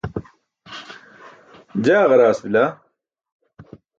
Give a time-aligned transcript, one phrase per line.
[1.85, 2.65] jaa ġaraas bila